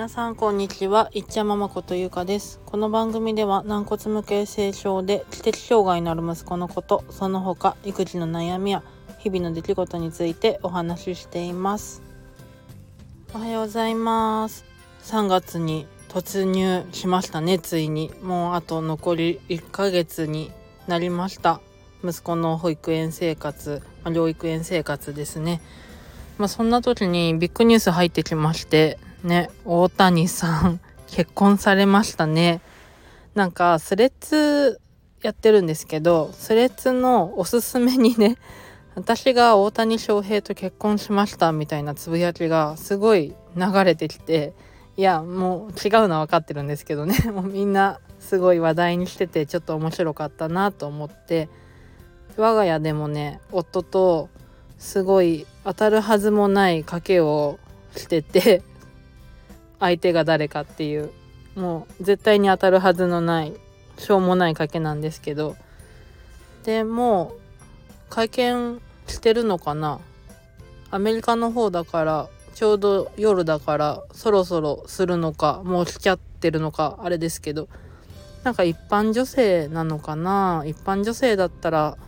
[0.00, 2.58] 皆さんこんにちは、いっちゃままことゆかです。
[2.64, 8.82] この番組では軟骨無形性症で知的障害のある息子のことその他育児の悩みや
[9.18, 12.00] 日々の出来事についてお話ししています。
[13.34, 14.64] おはようございます。
[15.02, 17.58] 3月に突入しましたね。
[17.58, 18.10] ついに。
[18.22, 20.50] もうあと残り1ヶ月に
[20.86, 21.60] なりました。
[22.02, 25.60] 息子の保育園生活、まあ、療育園生活ですね。
[26.38, 32.60] まあそんな時にビッグニュース入ってきましてね、大谷さん、結婚されましたね。
[33.34, 34.80] なんか、スレッズ
[35.22, 38.36] やってるんですけど、スレッズのおすすめにね、
[38.94, 44.54] 私が大谷翔平と結婚しましたみたいなつぶやきがすごい流れてきて、
[44.96, 51.48] いや、もう違うのは分かってるんですけどね、 もうみんなすごい話題にしててちょっと面白かったなと思って、
[52.36, 54.28] 我が家でもね、夫と
[54.78, 57.58] すごい当たるはずもない賭けを
[57.96, 58.62] してて
[59.80, 61.10] 相手が誰かっていう
[61.56, 63.54] もう絶対に当たるはずのない
[63.98, 65.56] しょうもない賭けなんですけど。
[66.64, 69.98] でもう会見してるのかな？
[70.90, 77.68] アメリカの方だからちょうど夜だからそろそろするのかもう来ちゃってるのかあれですけど。
[78.42, 80.62] なんか一般女性なのかな？
[80.66, 81.98] 一般女性だったら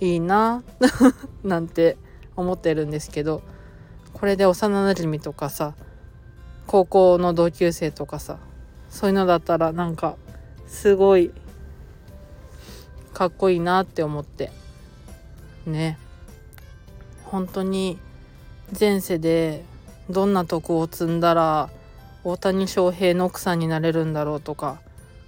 [0.00, 0.62] いいな
[1.42, 1.96] なんて
[2.36, 3.42] 思ってるんですけど。
[4.14, 5.74] これで幼なじみとかさ
[6.68, 8.38] 高校の同級生とかさ
[8.90, 10.16] そういうのだったらなんか
[10.68, 11.32] すごい
[13.14, 14.52] かっこいいなって思って。
[15.66, 15.98] ね。
[17.24, 17.98] 本当に
[18.78, 19.64] 前世で
[20.08, 21.68] どんな徳を積んだら
[22.22, 24.78] 大谷翔平の奥さんになれるんだろうとか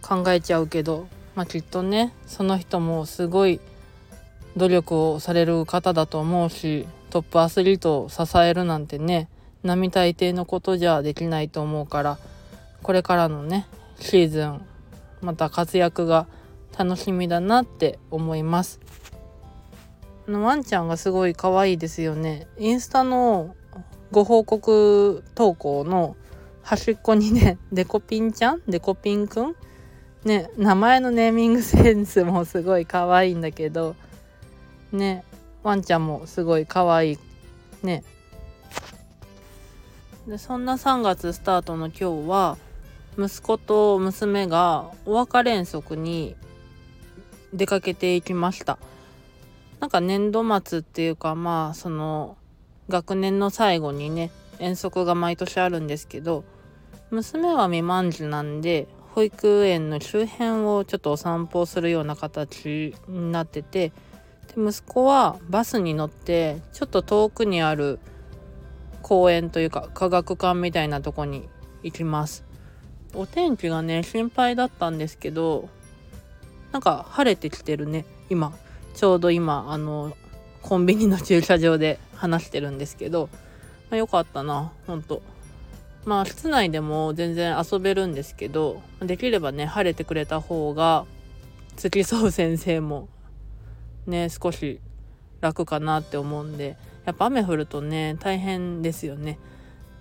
[0.00, 3.60] 考えちゃうけどまあきっとねその人もすごい
[4.56, 9.28] 努力をされる方だと思うしトップアスリートを支えるなんてね
[9.62, 12.18] 並大抵のことじゃできないと思うから
[12.82, 13.66] これからのね
[14.00, 14.60] シーズン
[15.20, 16.26] また活躍が
[16.76, 18.80] 楽しみだなって思います。
[20.26, 22.46] のワンちゃんがすごい可愛いですよね。
[22.58, 23.54] インスタの
[24.10, 26.16] ご報告投稿の
[26.62, 28.62] 端っこにね デコピンちゃん？
[28.68, 29.56] デコピンくん？
[30.24, 33.96] ね名前のネーミングセンスもすごい可愛いんだけど
[34.92, 35.24] ね
[35.62, 37.18] ワンちゃんもすごい可愛い。
[37.82, 38.04] ね
[40.26, 42.56] でそんな3月スタートの今日は
[43.18, 46.36] 息子と娘がお別れ遠足に
[47.52, 48.78] 出かけていきました。
[49.80, 52.36] なんか年度末っていうかまあその
[52.88, 56.44] 学年の最後にね遠足が毎年あるんですけど
[57.10, 63.92] 娘は未満児なんで保育園の周辺をちょっとお散歩するような形になってて
[64.54, 67.98] で息子はバスに乗ってちょっと遠くにある
[69.02, 71.48] 公園というか科学館みたいなとこに
[71.82, 72.44] 行きます。
[73.14, 75.68] お天気がね心配だったんですけど
[76.70, 78.52] なんか晴れてきてるね今。
[78.94, 80.16] ちょうど今あの
[80.62, 83.28] コンビニの駐車場で話してるんですけど、
[83.90, 85.22] まあ、よかったなほんと。
[86.04, 91.04] まあ室内でも全然遊べるんですけどできればね晴れてくれた方が
[91.76, 93.08] 付き添う先生も
[94.06, 94.80] ね少し
[95.40, 99.38] 楽かなって思うんでやっぱ雨降るとね大変ですよね。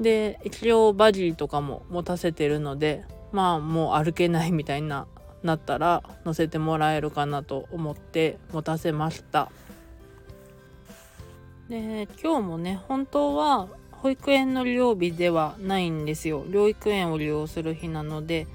[0.00, 5.06] で一応バジーとかも持たせてるのでまあもう歩けないみたいな
[5.42, 9.50] なったら乗せてもらえるかなと思って持たせました。
[11.68, 18.46] で今日もね本当は保育園の利用日ではないんですよ療育園を利用する日なので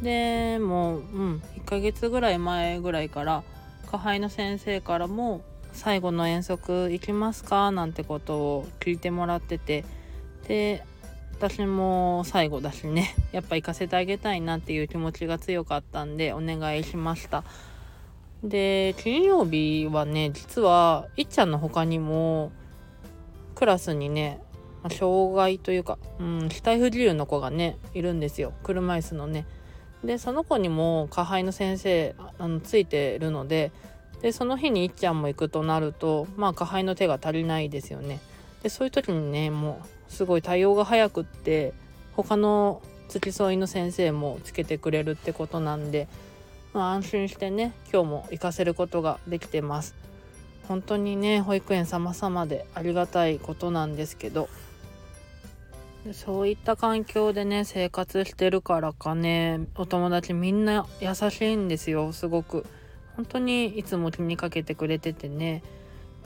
[0.00, 3.42] でもううん1ヶ月ぐらい前ぐらいから
[3.90, 7.70] 下輩の先生からも最後の遠足行きますか？
[7.70, 9.84] なんてことを聞いてもらってて。
[10.46, 10.84] で
[11.38, 13.16] 私も最後だしね。
[13.32, 17.42] やっぱ行かせてあげたいなっていう気持ちが強かったんでお願いしました。
[18.44, 22.50] で金曜日はね実はいっちゃんの他にも
[23.54, 24.40] クラスにね
[24.90, 28.52] 障害というか、うん、死体不自由の子がねいるんですよ。
[28.62, 29.46] 車椅子のね。
[30.04, 33.70] でその子にも下輩の先生あのついてるので
[34.22, 38.20] でその日にいっちゃんも行くとなるとまあ下輩の手が足りないですよね。
[38.62, 41.74] でそういう時にねもうすごい対応が早くって
[42.14, 46.06] 他の付き添いの先生もつけてくれるってことなんで、
[46.72, 49.94] まあ、安心してね今日も行かせることができてます。
[50.68, 54.48] 本当にね保育園様々でありがたいことなんですけど。
[56.12, 62.66] そういった環境でね生活してるからかねお友達みんな優しいんですよすごく。
[63.16, 65.62] 本当にいつも気にかけてくれててね。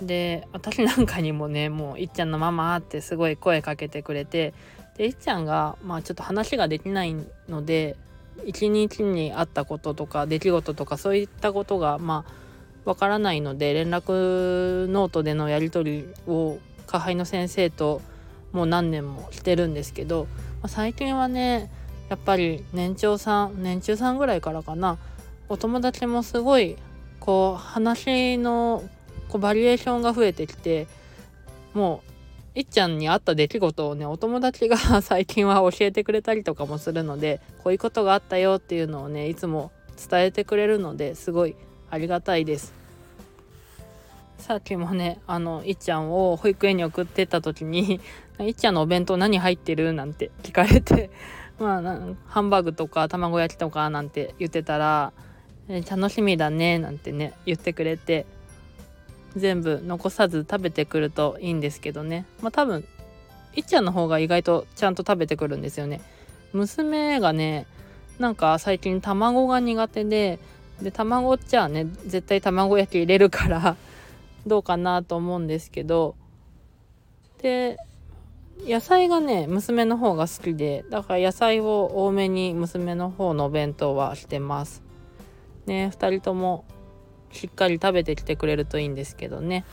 [0.00, 4.54] で私なんかにもねもういっちゃんのママってすごい声かけてくれて。
[4.96, 7.14] でいっちゃんが、まあ、ちょっと話ができない
[7.48, 7.96] ので
[8.44, 12.32] 一日にあったこととか出来事とかそういったことがまあ
[12.86, 18.00] わからないので連絡ノートでのやり取りを下輩の先生と
[18.52, 20.28] もう何年もしてるんですけど、
[20.62, 21.70] まあ、最近はね
[22.08, 24.98] やっぱり年長さん年中さんぐらいからかな
[25.48, 26.76] お友達もすごい
[27.20, 28.82] こう話の
[29.28, 30.86] こうバリエーションが増えてきて
[31.74, 32.02] も
[32.54, 39.72] ういっちゃんにあった出来事をねお友達が 最近は教えてくれたりとかもするのでこういうことがあったよっていうのをねいつも
[40.10, 41.54] 伝えてくれるのですごい
[41.90, 42.74] ありがたいです。
[44.38, 48.00] さっきもねあのいっちゃんを保育園に送ってった時に
[48.38, 51.10] 「いっちゃんのお弁当何入ってる?」なんて聞かれて
[51.58, 55.12] まあハンバーグとか卵焼きとかなんて言ってたら
[55.68, 58.26] 「え楽しみだね」なんてね言ってくれて
[59.36, 62.24] 全部残さず食べてくるといいんですけどね。
[62.40, 62.84] まあ多分
[63.54, 66.00] いっちゃんの方が意外とちゃんと食べてくるんですよね。
[66.52, 67.66] 娘がね
[68.18, 70.38] なんか最近卵が苦手で
[70.80, 73.76] で卵っちゃね絶対卵焼き入れるから
[74.46, 76.14] どうかなと思うんですけど。
[77.42, 77.76] で
[78.66, 84.85] 野菜がね娘の方が好きでだから野菜を多めに娘の方のお弁当はしてます。
[85.66, 86.64] ね2人とも
[87.32, 89.64] しっかり食べてきてくれるといいんですけどね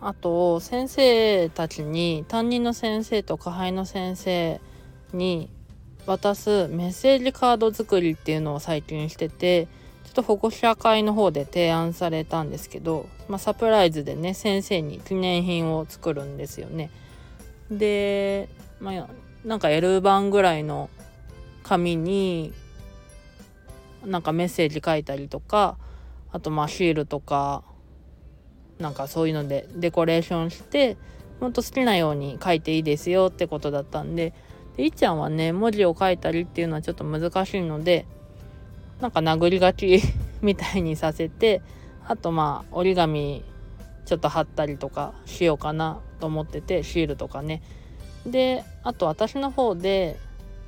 [0.00, 4.60] あと先生たちに担任の先生と下輩の先生
[5.12, 5.48] に
[6.06, 9.66] 渡すメッセージカード作りっていうのを最近してて
[10.04, 16.90] ちょっと保護者会の方で提案されたんですけど、まあ、サプライズでね先生に記念品を作るんですよね。
[17.70, 18.48] で、
[18.80, 19.08] まあ、
[19.44, 20.88] なんか L 版ぐらいの
[21.64, 22.52] 紙に
[24.06, 25.76] なんかメッセージ書いたりとか
[26.32, 27.64] あとまあシールとか
[28.78, 30.96] なんかそういうのでデコレーションして
[31.40, 34.32] ほんと好きなように書いていいですよってことだったんで
[34.76, 38.06] でいっちゃんはね文字を書いたりっていうのはちょっと難しいので
[39.00, 40.00] なんか殴り書き
[40.42, 41.62] みたいにさせて
[42.06, 43.44] あとまあ折り紙
[44.04, 47.62] ちょっと貼ったりとかしようかなと思っててシールとかね。
[48.24, 50.18] であと私の方で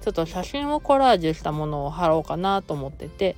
[0.00, 3.36] ちょっと写真をコラージュしたものを貼ろうかなと思ってて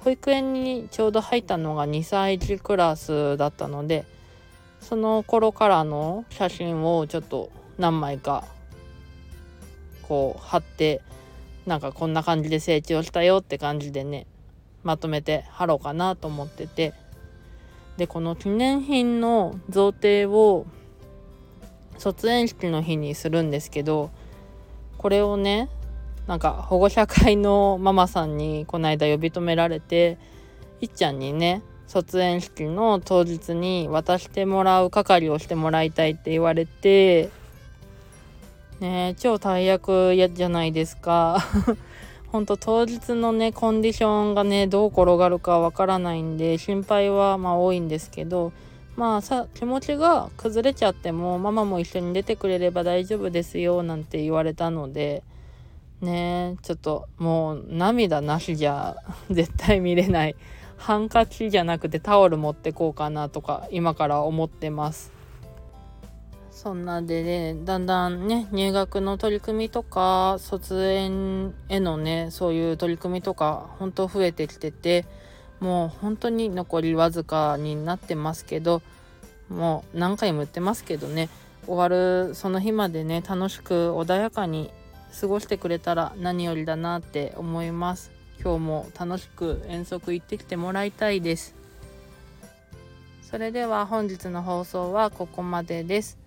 [0.00, 4.04] 保育園にちょうど入ったのが2歳児クラスだったので
[4.80, 8.44] その頃からの写真をちょっと何枚か
[10.02, 11.02] こう貼って
[11.66, 14.26] なんかこんな感じで成長したよって感じでね
[14.82, 16.94] まとめて貼ろうかなと思ってて
[17.98, 20.66] でこの記念品の贈呈を
[21.98, 24.10] 卒園式の日にするんですけど
[24.96, 25.68] これをね
[26.28, 30.18] なんか保護者会のママさんにこの間呼び止められて
[30.82, 37.30] いっちゃんにね卒園式の当日に渡してもらう係をしてもらいたいって言われて
[38.78, 41.42] ね超大役やじゃないですか。
[42.30, 48.52] ほんと当日のねコンディションがねどう転がるかわからないんで心配はまあ多いんですけど
[48.96, 55.22] まあさ気持ちが崩れちゃってもママも一緒に出てくれれば大丈夫ですよなんて言われたので
[56.00, 56.56] ね。
[56.62, 58.96] ちょっともう涙なしじゃ
[59.30, 60.36] 絶対見れない。
[60.76, 65.12] ハンカチじゃなくてタオル持ってこうかなとか今から思ってます。
[66.50, 75.04] そんなでねだんだんね入学の取り組みとか卒園へのねそういう取り組みとか本当増えてきてて
[75.60, 78.82] もう本当に残りわずかになってますけど
[79.48, 81.28] もう何回も言ってますけどね。
[81.68, 84.70] 終わるその日までね楽しく穏やかに
[85.20, 88.10] 過ごしてくれたら何よりだなって思います
[88.42, 91.54] 今日も楽しく遠足行ってきてもらいたいです
[93.22, 96.18] それでは本日の放送はここまでです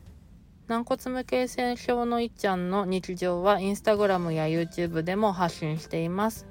[0.71, 6.47] 軟骨無形性症のいっちゃんの日常はインスタグラムや YouTube でも発信しています。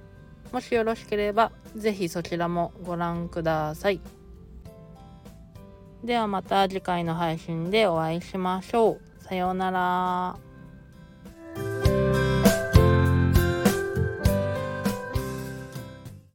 [0.53, 4.01] もしよろしければ是非そちらもご覧ください。
[6.05, 9.25] ではまた次回の配信でお会いしましょう。
[9.25, 10.50] さようなら。